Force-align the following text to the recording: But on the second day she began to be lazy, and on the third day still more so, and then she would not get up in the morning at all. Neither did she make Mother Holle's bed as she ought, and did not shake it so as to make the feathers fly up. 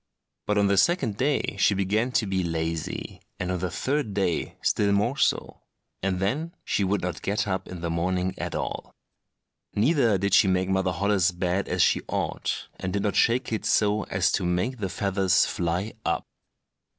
But 0.47 0.57
on 0.57 0.65
the 0.65 0.77
second 0.77 1.17
day 1.17 1.57
she 1.59 1.75
began 1.75 2.11
to 2.13 2.25
be 2.25 2.43
lazy, 2.43 3.21
and 3.39 3.51
on 3.51 3.59
the 3.59 3.69
third 3.69 4.15
day 4.15 4.57
still 4.63 4.91
more 4.91 5.15
so, 5.15 5.61
and 6.01 6.19
then 6.19 6.55
she 6.65 6.83
would 6.83 7.03
not 7.03 7.21
get 7.21 7.47
up 7.47 7.67
in 7.67 7.81
the 7.81 7.89
morning 7.91 8.33
at 8.39 8.55
all. 8.55 8.95
Neither 9.75 10.17
did 10.17 10.33
she 10.33 10.47
make 10.47 10.69
Mother 10.69 10.91
Holle's 10.91 11.29
bed 11.31 11.67
as 11.67 11.83
she 11.83 12.01
ought, 12.07 12.67
and 12.79 12.91
did 12.91 13.03
not 13.03 13.15
shake 13.15 13.53
it 13.53 13.63
so 13.63 14.01
as 14.05 14.31
to 14.31 14.43
make 14.43 14.79
the 14.79 14.89
feathers 14.89 15.45
fly 15.45 15.93
up. 16.03 16.25